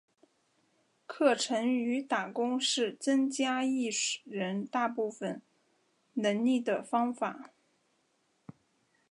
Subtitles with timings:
[1.05, 3.87] 课程与打工是增加艺
[4.23, 5.43] 人大部分
[6.13, 7.51] 能力的方法。